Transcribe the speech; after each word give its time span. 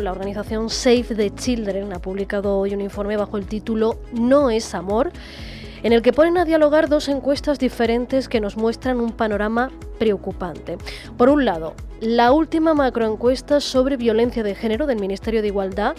La 0.00 0.12
organización 0.12 0.70
Save 0.70 1.14
the 1.14 1.34
Children 1.34 1.92
ha 1.92 1.98
publicado 1.98 2.56
hoy 2.56 2.72
un 2.72 2.80
informe 2.80 3.18
bajo 3.18 3.36
el 3.36 3.46
título 3.46 4.00
No 4.12 4.48
es 4.48 4.74
amor, 4.74 5.12
en 5.82 5.92
el 5.92 6.00
que 6.00 6.14
ponen 6.14 6.38
a 6.38 6.46
dialogar 6.46 6.88
dos 6.88 7.08
encuestas 7.08 7.58
diferentes 7.58 8.26
que 8.26 8.40
nos 8.40 8.56
muestran 8.56 8.98
un 8.98 9.12
panorama 9.12 9.70
preocupante. 9.98 10.78
Por 11.18 11.28
un 11.28 11.44
lado, 11.44 11.74
la 12.00 12.32
última 12.32 12.72
macroencuesta 12.72 13.60
sobre 13.60 13.98
violencia 13.98 14.42
de 14.42 14.54
género 14.54 14.86
del 14.86 15.00
Ministerio 15.00 15.42
de 15.42 15.48
Igualdad 15.48 15.94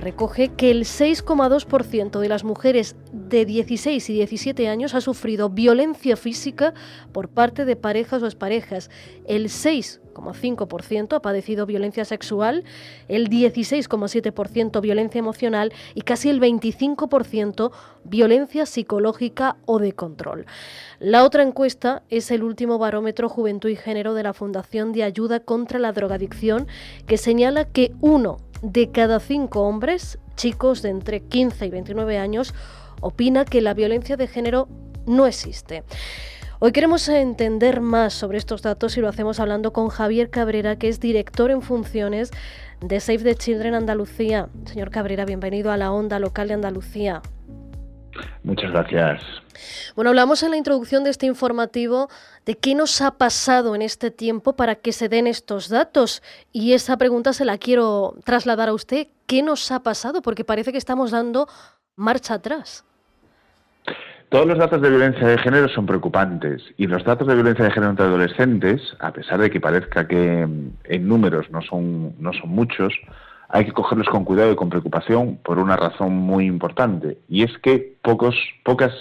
recoge 0.00 0.48
que 0.48 0.70
el 0.70 0.84
6,2% 0.84 2.18
de 2.18 2.28
las 2.28 2.44
mujeres 2.44 2.96
de 3.12 3.44
16 3.44 4.10
y 4.10 4.14
17 4.14 4.68
años 4.68 4.94
ha 4.94 5.00
sufrido 5.00 5.50
violencia 5.50 6.16
física 6.16 6.74
por 7.12 7.28
parte 7.28 7.64
de 7.64 7.76
parejas 7.76 8.22
o 8.22 8.26
exparejas. 8.26 8.90
El 9.26 9.46
6,5% 9.46 11.14
ha 11.14 11.22
padecido 11.22 11.66
violencia 11.66 12.04
sexual, 12.04 12.64
el 13.08 13.28
16,7% 13.28 14.80
violencia 14.80 15.18
emocional 15.18 15.72
y 15.94 16.02
casi 16.02 16.30
el 16.30 16.40
25% 16.40 17.70
violencia 18.04 18.66
psicológica 18.66 19.56
o 19.66 19.78
de 19.78 19.92
control. 19.92 20.46
La 20.98 21.24
otra 21.24 21.42
encuesta 21.42 22.02
es 22.08 22.30
el 22.30 22.42
último 22.42 22.78
barómetro 22.78 23.28
Juventud 23.28 23.68
y 23.68 23.76
Género 23.76 24.14
de 24.14 24.22
la 24.22 24.34
Fundación 24.34 24.92
de 24.92 25.04
Ayuda 25.04 25.40
contra 25.40 25.78
la 25.78 25.92
Drogadicción, 25.92 26.66
que 27.06 27.16
señala 27.16 27.64
que 27.66 27.92
uno 28.00 28.38
de 28.62 28.90
cada 28.90 29.20
cinco 29.20 29.62
hombres, 29.62 30.18
chicos 30.36 30.82
de 30.82 30.90
entre 30.90 31.20
15 31.20 31.66
y 31.66 31.70
29 31.70 32.18
años, 32.18 32.54
opina 33.00 33.44
que 33.44 33.60
la 33.60 33.74
violencia 33.74 34.16
de 34.16 34.26
género 34.26 34.68
no 35.06 35.26
existe. 35.26 35.84
Hoy 36.58 36.72
queremos 36.72 37.08
entender 37.08 37.80
más 37.80 38.12
sobre 38.12 38.36
estos 38.36 38.60
datos 38.60 38.96
y 38.96 39.00
lo 39.00 39.08
hacemos 39.08 39.40
hablando 39.40 39.72
con 39.72 39.88
Javier 39.88 40.28
Cabrera, 40.28 40.76
que 40.76 40.88
es 40.88 41.00
director 41.00 41.50
en 41.50 41.62
funciones 41.62 42.30
de 42.80 43.00
Save 43.00 43.18
the 43.20 43.34
Children 43.34 43.74
Andalucía. 43.74 44.50
Señor 44.66 44.90
Cabrera, 44.90 45.24
bienvenido 45.24 45.72
a 45.72 45.78
la 45.78 45.90
onda 45.90 46.18
local 46.18 46.48
de 46.48 46.54
Andalucía. 46.54 47.22
Muchas 48.42 48.70
gracias. 48.70 49.22
Bueno, 49.94 50.10
hablamos 50.10 50.42
en 50.42 50.50
la 50.50 50.56
introducción 50.56 51.04
de 51.04 51.10
este 51.10 51.26
informativo 51.26 52.08
de 52.46 52.56
qué 52.56 52.74
nos 52.74 53.02
ha 53.02 53.18
pasado 53.18 53.74
en 53.74 53.82
este 53.82 54.10
tiempo 54.10 54.56
para 54.56 54.76
que 54.76 54.92
se 54.92 55.08
den 55.08 55.26
estos 55.26 55.68
datos. 55.68 56.22
Y 56.52 56.72
esa 56.72 56.96
pregunta 56.96 57.32
se 57.32 57.44
la 57.44 57.58
quiero 57.58 58.14
trasladar 58.24 58.68
a 58.68 58.72
usted. 58.72 59.08
¿Qué 59.26 59.42
nos 59.42 59.70
ha 59.70 59.82
pasado? 59.82 60.22
Porque 60.22 60.44
parece 60.44 60.72
que 60.72 60.78
estamos 60.78 61.10
dando 61.10 61.48
marcha 61.96 62.34
atrás. 62.34 62.84
Todos 64.30 64.46
los 64.46 64.58
datos 64.58 64.80
de 64.80 64.90
violencia 64.90 65.26
de 65.26 65.38
género 65.38 65.68
son 65.68 65.86
preocupantes 65.86 66.62
y 66.76 66.86
los 66.86 67.02
datos 67.02 67.26
de 67.26 67.34
violencia 67.34 67.64
de 67.64 67.72
género 67.72 67.90
entre 67.90 68.06
adolescentes, 68.06 68.80
a 69.00 69.12
pesar 69.12 69.40
de 69.40 69.50
que 69.50 69.60
parezca 69.60 70.06
que 70.06 70.42
en 70.42 71.08
números 71.08 71.50
no 71.50 71.60
son, 71.62 72.14
no 72.20 72.32
son 72.32 72.48
muchos, 72.48 72.94
hay 73.52 73.64
que 73.64 73.72
cogerlos 73.72 74.08
con 74.08 74.24
cuidado 74.24 74.52
y 74.52 74.56
con 74.56 74.70
preocupación 74.70 75.38
por 75.42 75.58
una 75.58 75.76
razón 75.76 76.14
muy 76.14 76.46
importante, 76.46 77.18
y 77.28 77.42
es 77.42 77.56
que 77.58 77.96
pocos, 78.02 78.36
pocas 78.64 78.92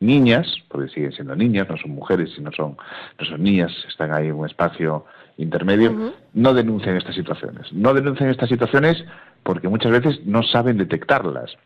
niñas, 0.00 0.46
porque 0.68 0.88
siguen 0.88 1.12
siendo 1.12 1.34
niñas, 1.34 1.68
no 1.68 1.76
son 1.78 1.92
mujeres, 1.92 2.30
sino 2.34 2.52
son, 2.52 2.76
no 3.18 3.24
son 3.24 3.42
niñas, 3.42 3.72
están 3.88 4.12
ahí 4.12 4.28
en 4.28 4.34
un 4.34 4.46
espacio 4.46 5.06
intermedio, 5.36 6.12
no 6.34 6.54
denuncian 6.54 6.96
estas 6.96 7.14
situaciones. 7.14 7.72
No 7.72 7.94
denuncian 7.94 8.30
estas 8.30 8.48
situaciones 8.48 9.02
porque 9.42 9.68
muchas 9.68 9.92
veces 9.92 10.24
no 10.26 10.42
saben 10.42 10.78
detectarlas. 10.78 11.56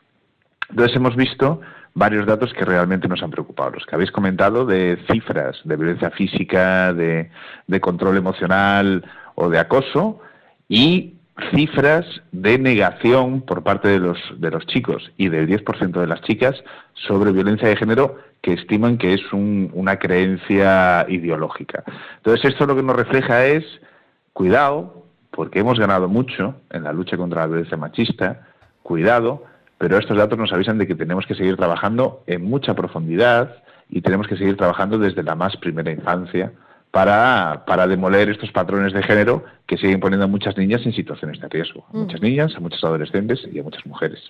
Entonces 0.70 0.96
hemos 0.96 1.16
visto 1.16 1.60
varios 1.94 2.26
datos 2.26 2.52
que 2.52 2.64
realmente 2.64 3.08
nos 3.08 3.22
han 3.22 3.30
preocupado. 3.30 3.70
Los 3.70 3.86
que 3.86 3.94
habéis 3.94 4.10
comentado 4.10 4.64
de 4.64 4.98
cifras 5.10 5.58
de 5.64 5.76
violencia 5.76 6.10
física, 6.10 6.92
de, 6.92 7.30
de 7.66 7.80
control 7.80 8.16
emocional 8.16 9.04
o 9.34 9.48
de 9.48 9.58
acoso 9.58 10.20
y 10.68 11.17
cifras 11.50 12.04
de 12.32 12.58
negación 12.58 13.42
por 13.42 13.62
parte 13.62 13.88
de 13.88 13.98
los, 13.98 14.18
de 14.38 14.50
los 14.50 14.66
chicos 14.66 15.10
y 15.16 15.28
del 15.28 15.48
10% 15.48 16.00
de 16.00 16.06
las 16.06 16.20
chicas 16.22 16.62
sobre 16.94 17.32
violencia 17.32 17.68
de 17.68 17.76
género 17.76 18.16
que 18.42 18.52
estiman 18.52 18.98
que 18.98 19.14
es 19.14 19.20
una 19.32 19.98
creencia 19.98 21.06
ideológica. 21.08 21.84
Entonces, 22.18 22.52
esto 22.52 22.66
lo 22.66 22.76
que 22.76 22.82
nos 22.82 22.96
refleja 22.96 23.46
es 23.46 23.64
cuidado, 24.32 25.04
porque 25.30 25.60
hemos 25.60 25.78
ganado 25.78 26.08
mucho 26.08 26.54
en 26.70 26.84
la 26.84 26.92
lucha 26.92 27.16
contra 27.16 27.42
la 27.42 27.46
violencia 27.48 27.76
machista, 27.76 28.48
cuidado, 28.82 29.44
pero 29.78 29.98
estos 29.98 30.16
datos 30.16 30.38
nos 30.38 30.52
avisan 30.52 30.78
de 30.78 30.86
que 30.86 30.94
tenemos 30.94 31.26
que 31.26 31.34
seguir 31.34 31.56
trabajando 31.56 32.22
en 32.26 32.44
mucha 32.44 32.74
profundidad 32.74 33.62
y 33.88 34.02
tenemos 34.02 34.26
que 34.26 34.36
seguir 34.36 34.56
trabajando 34.56 34.98
desde 34.98 35.22
la 35.22 35.34
más 35.34 35.56
primera 35.56 35.90
infancia 35.90 36.52
para, 36.90 37.64
para 37.66 37.86
demoler 37.86 38.30
estos 38.30 38.50
patrones 38.50 38.92
de 38.92 39.02
género 39.02 39.44
que 39.66 39.76
siguen 39.76 40.00
poniendo 40.00 40.24
a 40.24 40.28
muchas 40.28 40.56
niñas 40.56 40.80
en 40.86 40.94
situaciones 40.94 41.38
de 41.40 41.48
riesgo. 41.48 41.84
A 41.92 41.96
muchas 41.98 42.22
niñas, 42.22 42.54
a 42.56 42.60
muchos 42.60 42.82
adolescentes 42.82 43.40
y 43.52 43.58
a 43.58 43.62
muchas 43.62 43.84
mujeres. 43.84 44.20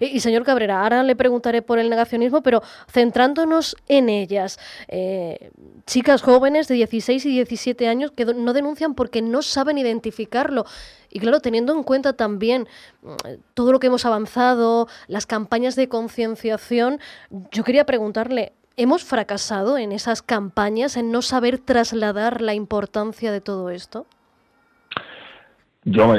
y, 0.00 0.20
señor 0.20 0.44
Cabrera, 0.44 0.82
ahora 0.82 1.02
le 1.02 1.16
preguntaré 1.16 1.62
por 1.62 1.80
el 1.80 1.90
negacionismo, 1.90 2.42
pero 2.42 2.62
centrándonos 2.88 3.76
en 3.88 4.08
ellas, 4.08 4.60
eh, 4.86 5.50
chicas 5.86 6.22
jóvenes 6.22 6.68
de 6.68 6.76
16 6.76 7.26
y 7.26 7.30
17 7.30 7.88
años 7.88 8.12
que 8.12 8.24
no 8.24 8.52
denuncian 8.52 8.94
porque 8.94 9.20
no 9.20 9.42
saben 9.42 9.78
identificarlo. 9.78 10.64
Y 11.10 11.18
claro, 11.18 11.40
teniendo 11.40 11.74
en 11.74 11.82
cuenta 11.82 12.12
también 12.12 12.68
mm, 13.02 13.10
todo 13.54 13.72
lo 13.72 13.80
que 13.80 13.88
hemos 13.88 14.06
avanzado, 14.06 14.86
las 15.08 15.26
campañas 15.26 15.74
de 15.74 15.88
concienciación, 15.88 17.00
yo 17.50 17.64
quería 17.64 17.84
preguntarle, 17.84 18.52
¿Hemos 18.80 19.02
fracasado 19.02 19.76
en 19.76 19.90
esas 19.90 20.22
campañas, 20.22 20.96
en 20.96 21.10
no 21.10 21.20
saber 21.20 21.58
trasladar 21.58 22.40
la 22.40 22.54
importancia 22.54 23.32
de 23.32 23.40
todo 23.40 23.70
esto? 23.70 24.06
Yo, 25.82 26.14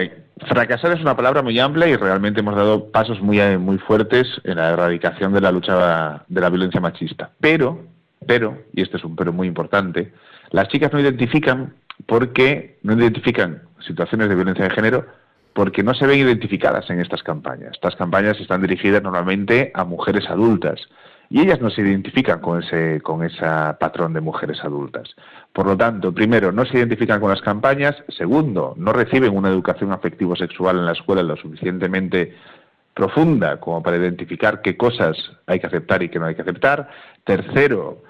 fracasar 0.46 0.92
es 0.92 1.00
una 1.00 1.16
palabra 1.16 1.42
muy 1.42 1.58
amplia 1.58 1.88
y 1.88 1.96
realmente 1.96 2.42
hemos 2.42 2.58
dado 2.58 2.92
pasos 2.92 3.22
muy, 3.22 3.40
muy 3.58 3.78
fuertes 3.78 4.28
en 4.44 4.58
la 4.58 4.72
erradicación 4.72 5.32
de 5.32 5.40
la 5.40 5.54
lucha 5.54 6.26
de 6.28 6.42
la 6.42 6.50
violencia 6.50 6.82
machista. 6.82 7.32
Pero, 7.40 7.86
pero, 8.28 8.58
y 8.74 8.82
este 8.82 8.98
es 8.98 9.06
un 9.06 9.16
pero 9.16 9.32
muy 9.32 9.48
importante, 9.48 10.12
las 10.52 10.68
chicas 10.68 10.92
no 10.92 11.00
identifican 11.00 11.76
porque 12.08 12.78
no 12.84 12.92
identifican 12.92 13.62
situaciones 13.88 14.28
de 14.28 14.36
violencia 14.36 14.66
de 14.66 14.72
género 14.72 15.06
porque 15.54 15.82
no 15.82 15.94
se 15.94 16.06
ven 16.06 16.20
identificadas 16.20 16.90
en 16.90 17.00
estas 17.00 17.24
campañas. 17.24 17.72
Estas 17.72 17.96
campañas 17.96 18.38
están 18.38 18.62
dirigidas 18.62 19.02
normalmente 19.02 19.72
a 19.74 19.86
mujeres 19.86 20.30
adultas 20.30 20.82
y 21.30 21.42
ellas 21.42 21.62
no 21.62 21.70
se 21.70 21.82
identifican 21.82 22.40
con 22.40 22.64
ese, 22.64 23.02
con 23.02 23.24
ese 23.24 23.46
patrón 23.80 24.14
de 24.14 24.22
mujeres 24.22 24.64
adultas. 24.64 25.16
Por 25.54 25.68
lo 25.68 25.78
tanto, 25.78 26.12
primero, 26.12 26.52
no 26.52 26.66
se 26.66 26.78
identifican 26.78 27.22
con 27.22 27.30
las 27.30 27.42
campañas. 27.42 27.96
Segundo, 28.10 28.74
no 28.78 28.94
reciben 28.94 29.38
una 29.38 29.50
educación 29.50 29.92
afectivo-sexual 29.92 30.78
en 30.78 30.86
la 30.86 30.94
escuela 30.94 31.22
lo 31.22 31.38
suficientemente 31.38 32.36
profunda 32.96 33.60
como 33.60 33.84
para 33.84 33.98
identificar 33.98 34.62
qué 34.62 34.76
cosas 34.76 35.16
hay 35.46 35.60
que 35.60 35.68
aceptar 35.68 36.02
y 36.02 36.10
qué 36.10 36.20
no 36.20 36.26
hay 36.26 36.36
que 36.36 36.42
aceptar. 36.42 36.90
Tercero, 37.24 38.04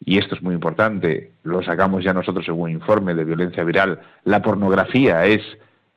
y 0.00 0.18
esto 0.18 0.34
es 0.34 0.42
muy 0.42 0.54
importante, 0.54 1.32
lo 1.42 1.62
sacamos 1.62 2.02
ya 2.02 2.14
nosotros 2.14 2.48
en 2.48 2.58
un 2.58 2.70
informe 2.70 3.14
de 3.14 3.24
violencia 3.24 3.62
viral, 3.64 4.00
la 4.24 4.40
pornografía 4.40 5.26
es 5.26 5.42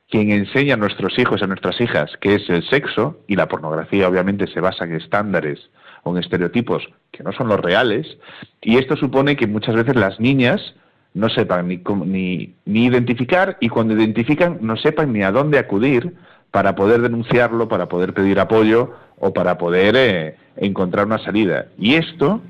quien 0.08 0.30
enseña 0.30 0.74
a 0.74 0.76
nuestros 0.76 1.18
hijos 1.18 1.40
y 1.40 1.44
a 1.44 1.48
nuestras 1.48 1.80
hijas 1.80 2.12
qué 2.20 2.36
es 2.36 2.48
el 2.48 2.62
sexo, 2.68 3.20
y 3.26 3.34
la 3.34 3.48
pornografía 3.48 4.08
obviamente 4.08 4.46
se 4.46 4.60
basa 4.60 4.84
en 4.84 4.94
estándares 4.94 5.70
con 6.06 6.18
estereotipos 6.18 6.88
que 7.10 7.24
no 7.24 7.32
son 7.32 7.48
los 7.48 7.58
reales, 7.58 8.06
y 8.62 8.76
esto 8.76 8.94
supone 8.94 9.34
que 9.34 9.48
muchas 9.48 9.74
veces 9.74 9.96
las 9.96 10.20
niñas 10.20 10.60
no 11.14 11.28
sepan 11.28 11.66
ni, 11.66 11.82
ni, 12.04 12.54
ni 12.64 12.86
identificar 12.86 13.56
y 13.58 13.68
cuando 13.68 13.94
identifican 13.94 14.58
no 14.60 14.76
sepan 14.76 15.12
ni 15.12 15.24
a 15.24 15.32
dónde 15.32 15.58
acudir 15.58 16.14
para 16.52 16.76
poder 16.76 17.02
denunciarlo, 17.02 17.66
para 17.66 17.88
poder 17.88 18.14
pedir 18.14 18.38
apoyo 18.38 18.92
o 19.18 19.32
para 19.32 19.58
poder 19.58 19.96
eh, 19.96 20.36
encontrar 20.54 21.06
una 21.06 21.18
salida. 21.18 21.66
Y 21.76 21.96
esto 21.96 22.40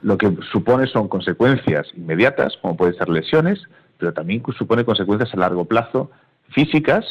lo 0.00 0.16
que 0.16 0.32
supone 0.52 0.86
son 0.86 1.08
consecuencias 1.08 1.88
inmediatas, 1.96 2.56
como 2.62 2.76
pueden 2.76 2.94
ser 2.94 3.08
lesiones, 3.08 3.60
pero 3.98 4.12
también 4.12 4.40
supone 4.56 4.84
consecuencias 4.84 5.34
a 5.34 5.36
largo 5.36 5.64
plazo 5.64 6.12
físicas 6.50 7.04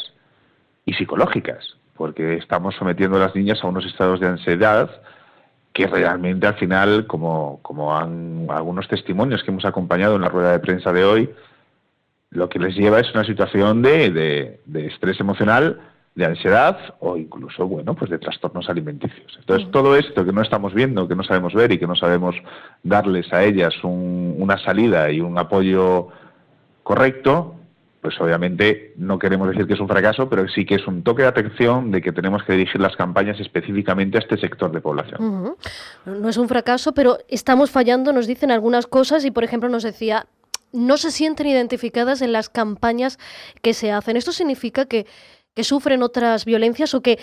y 0.86 0.94
psicológicas 0.94 1.76
porque 1.96 2.36
estamos 2.36 2.74
sometiendo 2.76 3.16
a 3.16 3.20
las 3.20 3.34
niñas 3.34 3.62
a 3.62 3.66
unos 3.66 3.86
estados 3.86 4.20
de 4.20 4.28
ansiedad 4.28 4.90
que 5.72 5.86
realmente 5.86 6.46
al 6.46 6.54
final, 6.54 7.06
como, 7.06 7.60
como 7.62 7.96
han 7.96 8.46
algunos 8.50 8.88
testimonios 8.88 9.42
que 9.42 9.50
hemos 9.50 9.64
acompañado 9.64 10.16
en 10.16 10.22
la 10.22 10.28
rueda 10.28 10.52
de 10.52 10.58
prensa 10.58 10.92
de 10.92 11.04
hoy, 11.04 11.30
lo 12.30 12.48
que 12.48 12.58
les 12.58 12.74
lleva 12.74 13.00
es 13.00 13.12
una 13.14 13.24
situación 13.24 13.82
de, 13.82 14.60
de, 14.64 14.86
estrés 14.86 15.20
emocional, 15.20 15.80
de 16.14 16.24
ansiedad 16.26 16.94
o 17.00 17.16
incluso, 17.16 17.66
bueno, 17.66 17.94
pues 17.94 18.10
de 18.10 18.18
trastornos 18.18 18.68
alimenticios. 18.68 19.36
Entonces, 19.38 19.70
todo 19.70 19.96
esto 19.96 20.24
que 20.24 20.32
no 20.32 20.42
estamos 20.42 20.74
viendo, 20.74 21.08
que 21.08 21.14
no 21.14 21.22
sabemos 21.22 21.54
ver 21.54 21.72
y 21.72 21.78
que 21.78 21.86
no 21.86 21.96
sabemos 21.96 22.36
darles 22.82 23.32
a 23.32 23.44
ellas 23.44 23.74
una 23.82 24.58
salida 24.58 25.10
y 25.10 25.20
un 25.20 25.38
apoyo 25.38 26.08
correcto, 26.82 27.59
pues 28.00 28.18
obviamente 28.20 28.94
no 28.96 29.18
queremos 29.18 29.48
decir 29.48 29.66
que 29.66 29.74
es 29.74 29.80
un 29.80 29.88
fracaso, 29.88 30.28
pero 30.28 30.48
sí 30.48 30.64
que 30.64 30.76
es 30.76 30.86
un 30.86 31.02
toque 31.02 31.22
de 31.22 31.28
atención 31.28 31.90
de 31.90 32.00
que 32.00 32.12
tenemos 32.12 32.42
que 32.44 32.54
dirigir 32.54 32.80
las 32.80 32.96
campañas 32.96 33.38
específicamente 33.40 34.16
a 34.16 34.20
este 34.20 34.38
sector 34.38 34.72
de 34.72 34.80
población. 34.80 35.54
No 36.06 36.28
es 36.28 36.36
un 36.36 36.48
fracaso, 36.48 36.92
pero 36.92 37.18
estamos 37.28 37.70
fallando, 37.70 38.12
nos 38.12 38.26
dicen 38.26 38.50
algunas 38.50 38.86
cosas 38.86 39.24
y, 39.24 39.30
por 39.30 39.44
ejemplo, 39.44 39.68
nos 39.68 39.82
decía, 39.82 40.26
no 40.72 40.96
se 40.96 41.10
sienten 41.10 41.46
identificadas 41.46 42.22
en 42.22 42.32
las 42.32 42.48
campañas 42.48 43.18
que 43.60 43.74
se 43.74 43.92
hacen. 43.92 44.16
Esto 44.16 44.32
significa 44.32 44.86
que, 44.86 45.06
que 45.54 45.64
sufren 45.64 46.02
otras 46.02 46.44
violencias 46.44 46.94
o 46.94 47.02
que 47.02 47.18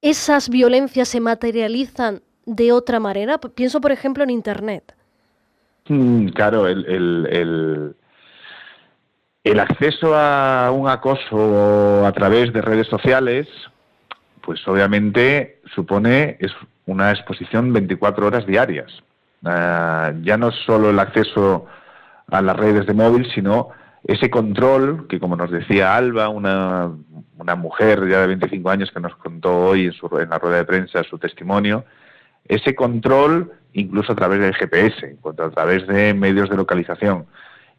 esas 0.00 0.48
violencias 0.48 1.08
se 1.08 1.20
materializan 1.20 2.22
de 2.46 2.72
otra 2.72 3.00
manera? 3.00 3.38
Pienso, 3.38 3.80
por 3.80 3.92
ejemplo, 3.92 4.22
en 4.22 4.30
Internet. 4.30 4.94
Mm, 5.88 6.28
claro, 6.28 6.66
el, 6.66 6.84
el, 6.86 7.96
acceso 9.60 10.16
a 10.16 10.70
un 10.72 10.88
acoso 10.88 12.06
a 12.06 12.12
través 12.12 12.52
de 12.52 12.62
redes 12.62 12.86
sociales, 12.86 13.46
pues 14.40 14.66
obviamente 14.66 15.60
supone 15.74 16.36
es 16.40 16.52
una 16.86 17.10
exposición 17.10 17.72
24 17.72 18.26
horas 18.26 18.46
diarias. 18.46 19.02
Ah, 19.44 20.12
ya 20.22 20.36
no 20.38 20.50
solo 20.50 20.90
el 20.90 20.98
acceso 20.98 21.66
a 22.30 22.40
las 22.40 22.56
redes 22.56 22.86
de 22.86 22.94
móvil, 22.94 23.30
sino 23.34 23.68
ese 24.04 24.30
control 24.30 25.06
que, 25.08 25.20
como 25.20 25.36
nos 25.36 25.50
decía 25.50 25.94
Alba, 25.94 26.28
una, 26.28 26.90
una 27.38 27.54
mujer 27.54 28.08
ya 28.08 28.20
de 28.20 28.28
25 28.28 28.70
años 28.70 28.90
que 28.90 29.00
nos 29.00 29.14
contó 29.16 29.66
hoy 29.66 29.86
en, 29.86 29.92
su, 29.92 30.06
en 30.18 30.30
la 30.30 30.38
rueda 30.38 30.56
de 30.56 30.64
prensa 30.64 31.02
su 31.04 31.18
testimonio, 31.18 31.84
ese 32.46 32.74
control 32.74 33.52
incluso 33.74 34.12
a 34.12 34.16
través 34.16 34.40
del 34.40 34.54
GPS, 34.54 35.16
a 35.24 35.50
través 35.50 35.86
de 35.86 36.14
medios 36.14 36.48
de 36.48 36.56
localización. 36.56 37.26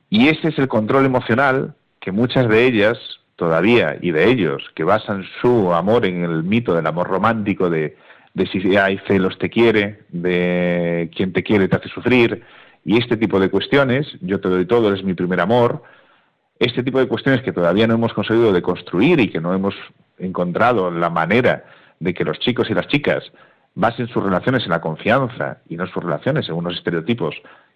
Y 0.09 0.29
ese 0.29 0.49
es 0.49 0.59
el 0.59 0.67
control 0.67 1.05
emocional 1.05 1.73
que 1.99 2.11
muchas 2.11 2.47
de 2.47 2.65
ellas 2.65 2.97
todavía 3.35 3.97
y 4.01 4.11
de 4.11 4.29
ellos 4.29 4.63
que 4.75 4.83
basan 4.83 5.25
su 5.41 5.73
amor 5.73 6.05
en 6.05 6.23
el 6.23 6.43
mito 6.43 6.73
del 6.73 6.87
amor 6.87 7.07
romántico 7.07 7.69
de, 7.69 7.97
de 8.33 8.47
si 8.47 8.77
hay 8.77 8.99
celos 9.07 9.37
te 9.37 9.49
quiere, 9.49 10.03
de 10.09 11.09
quien 11.15 11.33
te 11.33 11.43
quiere 11.43 11.67
te 11.67 11.75
hace 11.75 11.89
sufrir 11.89 12.43
y 12.85 12.97
este 12.99 13.17
tipo 13.17 13.39
de 13.39 13.49
cuestiones, 13.49 14.07
yo 14.21 14.39
te 14.39 14.47
doy 14.47 14.65
todo, 14.65 14.89
eres 14.89 15.03
mi 15.03 15.15
primer 15.15 15.41
amor, 15.41 15.81
este 16.59 16.83
tipo 16.83 16.99
de 16.99 17.07
cuestiones 17.07 17.41
que 17.41 17.51
todavía 17.51 17.87
no 17.87 17.95
hemos 17.95 18.13
conseguido 18.13 18.53
de 18.53 18.61
construir 18.61 19.19
y 19.19 19.29
que 19.29 19.41
no 19.41 19.53
hemos 19.53 19.73
encontrado 20.19 20.91
la 20.91 21.09
manera 21.09 21.65
de 21.99 22.13
que 22.13 22.23
los 22.23 22.39
chicos 22.39 22.69
y 22.69 22.73
las 22.73 22.87
chicas 22.87 23.23
basen 23.73 24.07
sus 24.07 24.23
relaciones 24.23 24.63
en 24.63 24.69
la 24.69 24.81
confianza 24.81 25.57
y 25.67 25.75
no 25.75 25.87
sus 25.87 26.03
relaciones 26.03 26.47
en 26.47 26.55
unos 26.55 26.75
estereotipos 26.75 27.35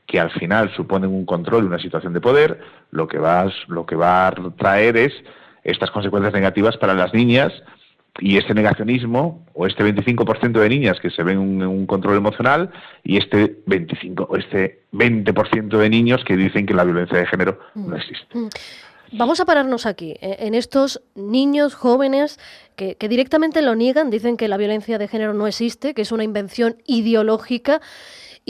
que 0.09 0.19
al 0.19 0.31
final 0.31 0.71
suponen 0.75 1.11
un 1.11 1.25
control 1.25 1.63
y 1.63 1.67
una 1.67 1.79
situación 1.79 2.13
de 2.13 2.19
poder, 2.19 2.59
lo 2.89 3.07
que 3.07 3.19
va, 3.19 3.51
lo 3.67 3.85
que 3.85 3.95
va 3.95 4.27
a 4.27 4.33
traer 4.57 4.97
es 4.97 5.13
estas 5.63 5.91
consecuencias 5.91 6.33
negativas 6.33 6.77
para 6.77 6.95
las 6.95 7.13
niñas 7.13 7.53
y 8.17 8.37
este 8.37 8.55
negacionismo 8.55 9.45
o 9.53 9.67
este 9.67 9.83
25% 9.83 10.59
de 10.59 10.69
niñas 10.69 10.99
que 10.99 11.11
se 11.11 11.21
ven 11.21 11.61
en 11.61 11.67
un 11.67 11.85
control 11.85 12.17
emocional 12.17 12.71
y 13.03 13.17
este 13.17 13.61
25 13.67 14.23
o 14.23 14.35
este 14.35 14.81
20% 14.93 15.77
de 15.77 15.89
niños 15.89 16.23
que 16.25 16.35
dicen 16.35 16.65
que 16.65 16.73
la 16.73 16.83
violencia 16.85 17.19
de 17.19 17.27
género 17.27 17.59
no 17.75 17.89
mm. 17.89 17.95
existe. 17.95 18.37
Mm. 18.37 18.49
Vamos 19.11 19.39
a 19.39 19.45
pararnos 19.45 19.85
aquí, 19.85 20.15
eh, 20.21 20.37
en 20.39 20.53
estos 20.53 21.01
niños 21.15 21.73
jóvenes 21.73 22.39
que, 22.75 22.95
directamente 23.09 23.61
lo 23.61 23.75
niegan, 23.75 24.09
dicen 24.09 24.37
que 24.37 24.47
la 24.47 24.57
violencia 24.57 24.97
de 24.97 25.07
género 25.07 25.33
no 25.33 25.47
existe, 25.47 25.93
que 25.93 26.03
es 26.03 26.11
una 26.11 26.23
invención 26.23 26.77
ideológica. 26.85 27.81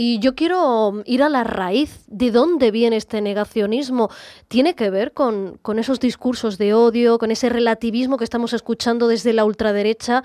Y 0.02 0.20
yo 0.20 0.34
quiero 0.34 1.04
ir 1.06 1.24
a 1.24 1.28
la 1.28 1.44
raíz 1.44 2.06
de 2.08 2.32
dónde 2.32 2.72
viene 2.72 2.96
este 2.96 3.20
negacionismo. 3.20 4.08
¿Tiene 4.48 4.74
que 4.74 4.90
ver 4.90 5.12
con, 5.12 5.58
con, 5.62 5.78
esos 5.78 6.00
discursos 6.00 6.58
de 6.58 6.74
odio, 6.74 7.18
con 7.18 7.32
ese 7.32 7.50
relativismo 7.50 8.16
que 8.16 8.24
estamos 8.24 8.54
escuchando 8.54 9.10
desde 9.10 9.34
la 9.34 9.44
ultraderecha, 9.44 10.24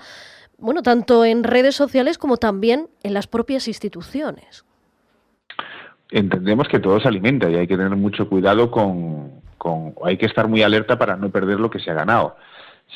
bueno, 0.57 0.81
tanto 0.81 1.25
en 1.25 1.43
redes 1.43 1.75
sociales 1.75 2.17
como 2.17 2.37
también 2.37 2.87
en 3.03 3.13
las 3.13 3.27
propias 3.27 3.67
instituciones? 3.67 4.63
Entendemos 6.09 6.69
que 6.69 6.79
todo 6.79 7.01
se 7.01 7.09
alimenta 7.09 7.49
y 7.49 7.55
hay 7.55 7.67
que 7.67 7.75
tener 7.75 7.97
mucho 7.97 8.29
cuidado 8.29 8.71
con, 8.71 9.41
hay 10.05 10.15
que 10.15 10.27
estar 10.27 10.47
muy 10.47 10.61
alerta 10.61 10.97
para 10.97 11.17
no 11.17 11.31
perder 11.31 11.59
lo 11.59 11.69
que 11.69 11.79
se 11.79 11.91
ha 11.91 11.95
ganado. 11.95 12.37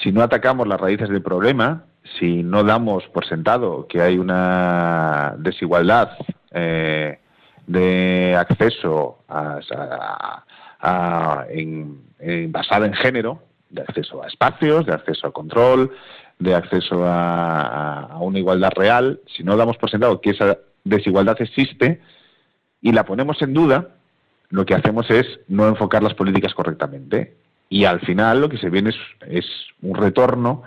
Si 0.02 0.14
no 0.14 0.24
atacamos 0.24 0.66
las 0.66 0.80
raíces 0.80 1.10
del 1.10 1.22
problema, 1.22 1.84
si 2.18 2.42
no 2.42 2.64
damos 2.64 3.04
por 3.10 3.26
sentado 3.26 3.86
que 3.86 4.00
hay 4.00 4.18
una 4.18 5.36
desigualdad 5.40 6.12
eh, 6.52 7.20
de 7.68 8.36
acceso 8.38 9.20
basada 12.48 12.86
en 12.86 12.94
género, 12.94 13.42
de 13.70 13.82
acceso 13.82 14.24
a 14.24 14.28
espacios, 14.28 14.86
de 14.86 14.94
acceso 14.94 15.28
a 15.28 15.32
control, 15.32 15.92
de 16.40 16.56
acceso 16.56 17.04
a, 17.06 18.18
una 18.22 18.40
igualdad 18.40 18.72
real, 18.76 19.20
si 19.28 19.44
no 19.44 19.58
damos 19.58 19.78
por 19.78 19.90
sentado 19.90 20.22
que 20.22 20.32
esa 20.32 20.58
desigualdad 20.84 21.40
existe 21.42 22.02
y 22.82 22.94
la 22.94 23.04
ponemos 23.04 23.42
en 23.42 23.54
duda, 23.54 23.90
lo 24.50 24.66
que 24.66 24.74
hacemos 24.74 25.10
es 25.12 25.28
no 25.48 25.68
enfocar 25.68 26.02
las 26.02 26.14
políticas 26.16 26.54
correctamente. 26.54 27.36
Y 27.68 27.86
al 27.86 28.00
final 28.00 28.42
lo 28.42 28.50
que 28.50 28.58
se 28.58 28.70
viene 28.70 28.92
es, 29.28 29.46
un 29.82 29.96
retorno 29.96 30.64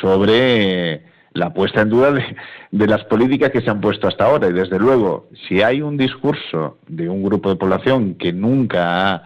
sobre 0.00 1.04
la 1.36 1.52
puesta 1.52 1.82
en 1.82 1.90
duda 1.90 2.12
de, 2.12 2.86
las 2.86 3.04
políticas 3.04 3.50
que 3.50 3.60
se 3.60 3.70
han 3.70 3.80
puesto 3.80 4.08
hasta 4.08 4.24
ahora. 4.24 4.48
Y 4.48 4.52
desde 4.52 4.78
luego, 4.78 5.28
si 5.46 5.62
hay 5.62 5.82
un 5.82 5.96
discurso 5.96 6.78
de 6.88 7.08
un 7.08 7.22
grupo 7.22 7.50
de 7.50 7.56
población 7.56 8.14
que 8.14 8.32
nunca 8.32 9.14
ha 9.14 9.22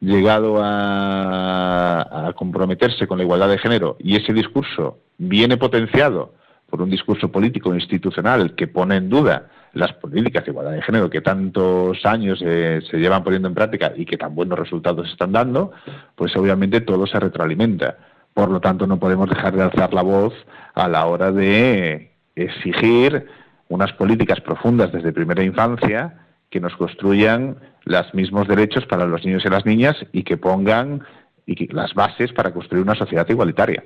llegado 0.00 0.58
a, 0.60 2.28
a 2.28 2.32
comprometerse 2.32 3.06
con 3.06 3.18
la 3.18 3.24
igualdad 3.24 3.48
de 3.48 3.58
género 3.58 3.96
y 4.00 4.16
ese 4.16 4.32
discurso 4.32 4.98
viene 5.18 5.56
potenciado 5.56 6.34
por 6.68 6.82
un 6.82 6.90
discurso 6.90 7.30
político 7.30 7.74
institucional 7.74 8.54
que 8.54 8.66
pone 8.66 8.96
en 8.96 9.08
duda 9.08 9.50
las 9.74 9.92
políticas 9.94 10.44
de 10.44 10.50
igualdad 10.50 10.72
de 10.72 10.82
género 10.82 11.10
que 11.10 11.20
tantos 11.20 12.04
años 12.04 12.42
eh, 12.44 12.80
se 12.90 12.98
llevan 12.98 13.22
poniendo 13.24 13.48
en 13.48 13.54
práctica 13.54 13.92
y 13.96 14.04
que 14.04 14.16
tan 14.16 14.34
buenos 14.34 14.58
resultados 14.58 15.08
están 15.10 15.32
dando, 15.32 15.72
pues 16.14 16.34
obviamente 16.36 16.80
todo 16.80 17.06
se 17.06 17.18
retroalimenta. 17.20 17.96
Por 18.34 18.50
lo 18.50 18.60
tanto, 18.60 18.86
no 18.86 18.98
podemos 18.98 19.28
dejar 19.28 19.54
de 19.54 19.62
alzar 19.62 19.92
la 19.92 20.02
voz 20.02 20.32
a 20.74 20.88
la 20.88 21.06
hora 21.06 21.32
de 21.32 22.12
exigir 22.34 23.26
unas 23.68 23.92
políticas 23.92 24.40
profundas 24.40 24.92
desde 24.92 25.12
primera 25.12 25.42
infancia 25.42 26.26
que 26.50 26.60
nos 26.60 26.74
construyan 26.76 27.56
los 27.84 28.14
mismos 28.14 28.46
derechos 28.48 28.86
para 28.86 29.06
los 29.06 29.24
niños 29.24 29.44
y 29.44 29.48
las 29.48 29.66
niñas 29.66 29.96
y 30.12 30.22
que 30.22 30.36
pongan 30.36 31.02
y 31.46 31.72
las 31.72 31.94
bases 31.94 32.32
para 32.32 32.52
construir 32.52 32.84
una 32.84 32.94
sociedad 32.94 33.28
igualitaria. 33.28 33.82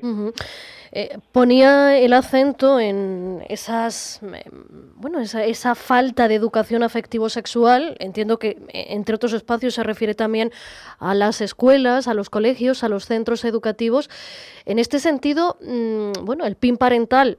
Eh, 0.98 1.18
ponía 1.30 1.98
el 1.98 2.14
acento 2.14 2.80
en 2.80 3.44
esas, 3.50 4.22
eh, 4.22 4.48
bueno, 4.94 5.20
esa, 5.20 5.74
falta 5.74 6.26
de 6.26 6.34
educación 6.34 6.82
afectivo-sexual. 6.82 7.98
Entiendo 8.00 8.38
que, 8.38 8.56
eh, 8.72 8.86
entre 8.94 9.14
otros 9.14 9.34
espacios, 9.34 9.74
se 9.74 9.82
refiere 9.82 10.14
también 10.14 10.52
a 10.98 11.12
las 11.12 11.42
escuelas, 11.42 12.08
a 12.08 12.14
los 12.14 12.30
colegios, 12.30 12.82
a 12.82 12.88
los 12.88 13.04
centros 13.04 13.44
educativos. 13.44 14.08
En 14.64 14.78
este 14.78 14.98
sentido, 14.98 15.58
mm, 15.60 16.24
bueno, 16.24 16.46
el 16.46 16.56
PIN 16.56 16.78
parental 16.78 17.36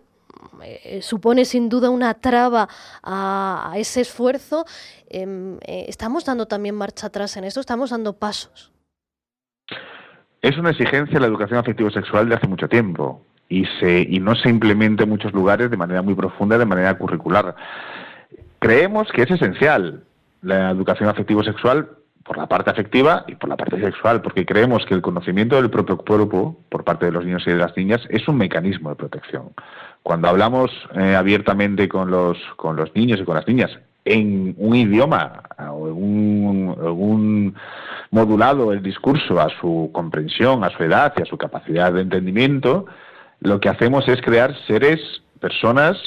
supone 1.02 1.44
sin 1.46 1.68
duda 1.68 1.90
una 1.90 2.14
traba 2.14 2.68
a, 3.02 3.74
ese 3.76 4.02
esfuerzo. 4.02 4.66
Em, 5.10 5.58
¿Estamos 5.66 6.26
dando 6.26 6.46
también 6.46 6.76
marcha 6.76 7.08
atrás 7.08 7.36
en 7.38 7.44
esto? 7.44 7.60
¿Estamos 7.60 7.90
dando 7.90 8.14
pasos? 8.14 8.72
Es 10.44 10.58
una 10.60 10.70
exigencia 10.70 11.20
la 11.20 11.26
educación 11.26 11.58
afectivo-sexual 11.58 12.30
de 12.30 12.36
hace 12.36 12.48
mucho 12.48 12.68
tiempo 12.68 13.27
y, 13.50 13.66
se, 13.80 14.06
y 14.10 14.20
no 14.20 14.36
se 14.36 14.50
implementa 14.50 15.04
en 15.04 15.10
muchos 15.10 15.34
lugares 15.34 15.70
de 15.70 15.78
manera 15.78 16.02
muy 16.02 16.16
profunda, 16.16 16.58
de 16.58 16.66
manera 16.66 16.98
curricular. 16.98 17.56
Creemos 18.60 19.12
que 19.12 19.24
es 19.24 19.32
esencial 19.32 20.04
la 20.42 20.72
educación 20.72 21.10
afectivo-sexual 21.10 21.90
por 22.24 22.38
la 22.38 22.48
parte 22.48 22.70
afectiva 22.70 23.24
y 23.28 23.36
por 23.36 23.50
la 23.50 23.56
parte 23.56 23.80
sexual, 23.80 24.22
porque 24.22 24.46
creemos 24.46 24.86
que 24.86 24.94
el 24.94 25.02
conocimiento 25.02 25.56
del 25.56 25.70
propio 25.70 25.98
cuerpo 25.98 26.58
por 26.70 26.84
parte 26.84 27.06
de 27.06 27.14
los 27.14 27.26
niños 27.26 27.44
y 27.48 27.52
de 27.52 27.58
las 27.58 27.76
niñas 27.78 28.02
es 28.10 28.28
un 28.28 28.38
mecanismo 28.38 28.90
de 28.90 28.96
protección. 28.96 29.52
Cuando 30.04 30.28
hablamos 30.28 30.72
eh, 30.96 31.16
abiertamente 31.16 31.88
con 31.88 32.12
los, 32.12 32.38
con 32.58 32.76
los 32.76 32.94
niños 32.96 33.20
y 33.22 33.24
con 33.24 33.36
las 33.36 33.48
niñas 33.48 33.72
en 34.08 34.56
un 34.58 34.76
idioma 34.76 35.44
o 35.58 35.88
en 35.88 35.94
un, 35.94 37.56
modulado 38.10 38.72
el 38.72 38.82
discurso 38.82 39.40
a 39.40 39.50
su 39.60 39.90
comprensión, 39.94 40.64
a 40.64 40.70
su 40.70 40.84
edad 40.84 41.14
y 41.18 41.24
a 41.24 41.26
su 41.26 41.38
capacidad 41.38 41.92
de 41.92 42.02
entendimiento, 42.02 42.86
lo 43.40 43.60
que 43.60 43.70
hacemos 43.70 44.08
es 44.08 44.22
crear 44.22 44.56
seres, 44.66 45.00
personas 45.40 45.98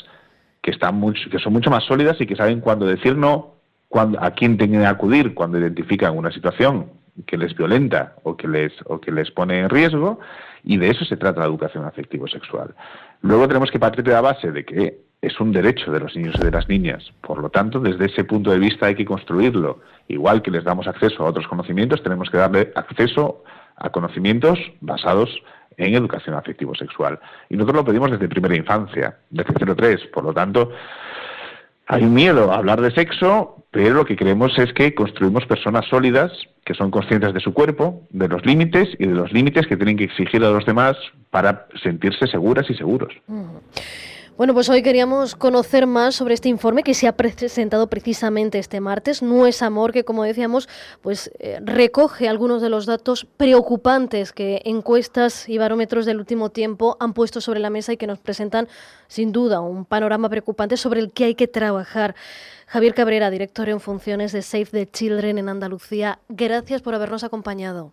que, 0.63 0.71
están 0.71 1.01
que 1.31 1.39
son 1.39 1.53
mucho 1.53 1.71
más 1.71 1.85
sólidas 1.85 2.21
y 2.21 2.27
que 2.27 2.37
saben 2.37 2.61
cuándo 2.61 2.87
decir 2.87 3.17
no, 3.17 3.55
cuándo, 3.89 4.23
a 4.23 4.33
quién 4.33 4.59
tienen 4.59 4.81
que 4.81 4.87
acudir 4.87 5.35
cuando 5.35 5.59
identifican 5.59 6.17
una 6.17 6.31
situación 6.33 6.91
que 7.27 7.37
les 7.37 7.55
violenta 7.57 8.15
o 8.23 8.37
que 8.37 8.49
les, 8.49 8.73
o 8.87 9.01
que 9.01 9.13
les 9.13 9.31
pone 9.31 9.61
en 9.61 9.69
riesgo, 9.69 10.21
y 10.63 10.77
de 10.77 10.91
eso 10.91 11.05
se 11.05 11.17
trata 11.17 11.41
la 11.41 11.47
educación 11.47 11.85
afectivo-sexual. 11.85 12.75
Luego 13.23 13.47
tenemos 13.49 13.71
que 13.71 13.79
partir 13.79 14.05
de 14.05 14.13
la 14.13 14.21
base 14.21 14.53
de 14.53 14.65
que 14.65 15.01
es 15.23 15.39
un 15.39 15.53
derecho 15.53 15.91
de 15.93 16.01
los 16.01 16.17
niños 16.17 16.35
y 16.41 16.45
de 16.45 16.51
las 16.51 16.69
niñas. 16.69 17.13
Por 17.21 17.43
lo 17.43 17.51
tanto, 17.51 17.79
desde 17.81 18.07
ese 18.07 18.25
punto 18.25 18.51
de 18.51 18.59
vista 18.59 18.87
hay 18.87 18.95
que 18.95 19.05
construirlo. 19.05 19.81
Igual 20.09 20.41
que 20.43 20.51
les 20.51 20.65
damos 20.65 20.87
acceso 20.87 21.25
a 21.25 21.29
otros 21.29 21.47
conocimientos, 21.47 22.03
tenemos 22.03 22.31
que 22.31 22.39
darle 22.39 22.73
acceso 22.75 23.45
a 23.77 23.91
conocimientos 23.91 24.59
basados 24.81 25.31
en 25.77 25.95
educación 25.95 26.35
afectivo-sexual. 26.35 27.19
Y 27.49 27.55
nosotros 27.55 27.77
lo 27.77 27.85
pedimos 27.85 28.11
desde 28.11 28.29
primera 28.29 28.57
infancia, 28.57 29.17
desde 29.31 29.55
0-3. 29.55 30.11
Por 30.11 30.25
lo 30.25 30.33
tanto, 30.33 30.73
Hay 31.93 32.05
miedo 32.05 32.53
a 32.53 32.59
hablar 32.59 32.81
de 32.81 32.93
sexo, 32.93 33.65
pero 33.73 33.95
lo 33.95 34.05
que 34.05 34.15
creemos 34.15 34.57
es 34.59 34.73
que 34.73 34.95
construimos 34.95 35.45
personas 35.47 35.87
sólidas 35.87 36.31
que 36.65 36.73
son 36.75 36.93
conscientes 36.93 37.35
de 37.35 37.41
su 37.41 37.53
cuerpo, 37.53 38.07
de 38.11 38.29
los 38.29 38.47
límites 38.47 38.91
y 39.01 39.07
de 39.09 39.15
los 39.15 39.33
límites 39.33 39.67
que 39.67 39.77
tienen 39.77 39.97
que 39.97 40.05
exigir 40.05 40.45
a 40.45 40.51
los 40.51 40.65
demás 40.65 40.97
para 41.31 41.67
sentirse 41.83 42.29
seguras 42.29 42.71
y 42.71 42.75
seguros. 42.75 43.13
Bueno, 44.41 44.55
pues 44.55 44.71
hoy 44.71 44.83
queríamos 44.83 45.37
conocer 45.37 45.87
más 45.87 46.15
sobre 46.15 46.33
este 46.33 46.49
informe 46.49 46.83
que 46.83 46.95
se 46.95 47.07
ha 47.07 47.15
presentado 47.15 47.91
precisamente 47.91 48.59
este 48.59 48.81
martes. 48.81 49.21
No 49.21 49.47
es 49.47 49.61
amor, 49.61 49.93
que 49.93 50.03
como 50.03 50.25
decíamos, 50.25 50.67
pues 51.03 51.31
eh, 51.41 51.61
recoge 51.63 52.27
algunos 52.27 52.63
de 52.63 52.71
los 52.71 52.87
datos 52.87 53.27
preocupantes 53.37 54.33
que 54.33 54.63
encuestas 54.65 55.47
y 55.47 55.59
barómetros 55.59 56.07
del 56.07 56.21
último 56.21 56.49
tiempo 56.49 56.97
han 57.01 57.13
puesto 57.13 57.43
sobre 57.43 57.61
la 57.61 57.69
mesa 57.69 57.93
y 57.93 57.99
que 57.99 58.07
nos 58.07 58.19
presentan 58.19 58.67
sin 59.09 59.31
duda 59.31 59.61
un 59.61 59.85
panorama 59.85 60.31
preocupante 60.31 60.79
sobre 60.79 61.01
el 61.01 61.13
que 61.13 61.25
hay 61.25 61.35
que 61.35 61.47
trabajar. 61.47 62.15
Javier 62.67 62.95
Cabrera, 62.95 63.29
director 63.29 63.69
en 63.69 63.79
funciones 63.79 64.33
de 64.33 64.41
Save 64.41 64.65
the 64.71 64.91
Children 64.91 65.37
en 65.37 65.51
Andalucía, 65.51 66.19
gracias 66.31 66.81
por 66.81 66.95
habernos 66.95 67.25
acompañado. 67.25 67.93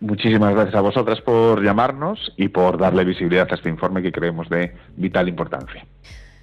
Muchísimas 0.00 0.54
gracias 0.54 0.74
a 0.74 0.80
vosotras 0.80 1.20
por 1.20 1.62
llamarnos 1.62 2.32
y 2.38 2.48
por 2.48 2.78
darle 2.78 3.04
visibilidad 3.04 3.46
a 3.50 3.54
este 3.54 3.68
informe 3.68 4.00
que 4.02 4.12
creemos 4.12 4.48
de 4.48 4.74
vital 4.96 5.28
importancia. 5.28 5.84